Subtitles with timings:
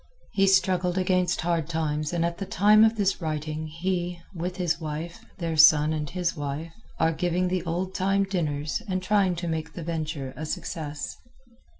[0.33, 4.81] He struggled against hard times and at the time of this writing he, with his
[4.81, 9.47] wife, their son and his wife, are giving the old time dinners and trying to
[9.47, 11.17] make the venture a success.